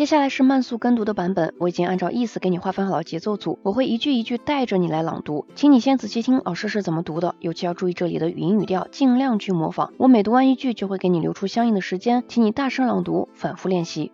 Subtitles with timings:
[0.00, 9.92] 接下来是慢速跟读的版本，我已经按照意思给你划分好了节奏组，我会一句一句带着你来朗读，请你先仔细听老师是怎么读的，尤其要注意这里的语音语调，尽量去模仿。
[9.98, 14.10] 我每读完一句就会给你留出相应的时间，请你大声朗读，反复练习。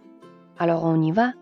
[0.59, 1.35] Alors on y va.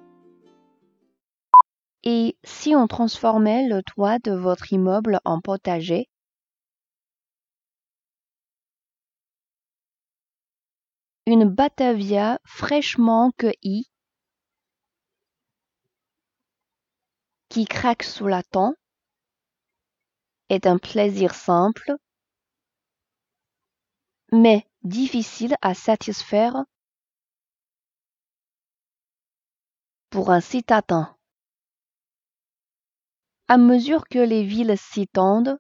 [2.03, 6.11] Et si on transformait le toit de votre immeuble en potager
[11.25, 13.87] Une Batavia fraîchement cueillie
[17.55, 18.75] qui craque sous la tente
[20.49, 21.95] est un plaisir simple,
[24.33, 26.65] mais difficile à satisfaire
[30.11, 31.17] pour un citadin.
[33.47, 35.57] À mesure que les villes s'étendent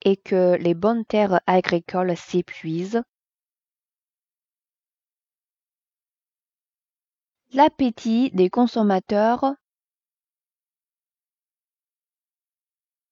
[0.00, 3.02] et que les bonnes terres agricoles s'épuisent,
[7.52, 9.54] l'appétit des consommateurs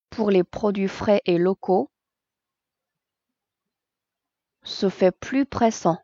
[0.09, 1.91] pour les produits frais et locaux
[4.63, 5.99] se fait plus pressant.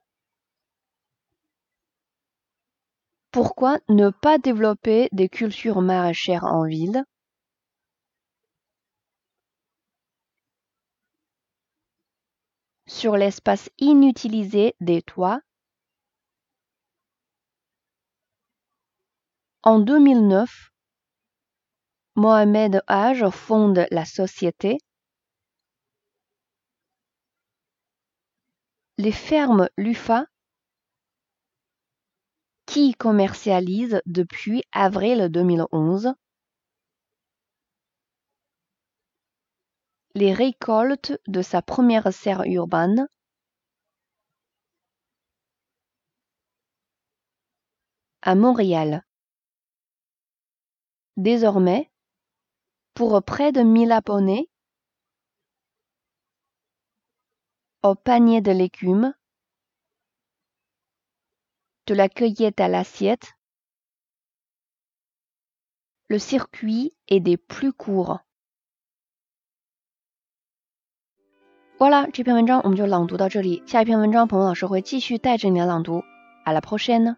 [3.31, 7.05] Pourquoi ne pas développer des cultures maraîchères en ville?
[12.87, 15.41] Sur l'espace inutilisé des toits,
[19.69, 20.71] En 2009,
[22.15, 24.79] Mohamed Haj fonde la société.
[28.97, 30.27] Les fermes Lufa
[32.67, 36.15] qui commercialise depuis avril 2011
[40.15, 43.09] les récoltes de sa première serre urbaine
[48.23, 49.06] à Montréal
[51.18, 51.92] Désormais,
[52.94, 54.50] pour près de 1000 abonnés,
[57.84, 59.14] au panier de légumes,
[61.88, 63.34] de la cueillette à l'assiette,
[66.08, 68.20] le circuit est des plus courts.
[71.80, 73.64] Voilà，这篇文章我们就朗读到这里。
[73.66, 76.04] 下一篇文章，鹏鹏老师会继续带着你来朗读。
[76.46, 77.18] À la prochaine。